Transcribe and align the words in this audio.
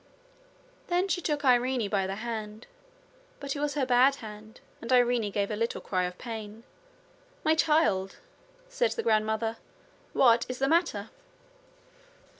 Then 0.87 1.07
she 1.07 1.21
took 1.21 1.45
Irene 1.45 1.87
by 1.87 2.07
the 2.07 2.15
hand, 2.15 2.65
but 3.39 3.55
it 3.55 3.59
was 3.59 3.75
her 3.75 3.85
bad 3.85 4.15
hand 4.15 4.59
and 4.81 4.91
Irene 4.91 5.31
gave 5.31 5.51
a 5.51 5.55
little 5.55 5.79
cry 5.79 6.05
of 6.05 6.17
pain. 6.17 6.63
'My 7.43 7.53
child!' 7.53 8.15
said 8.67 8.95
her 8.95 9.03
grandmother, 9.03 9.57
'what 10.13 10.47
is 10.49 10.57
the 10.57 10.67
matter?' 10.67 11.11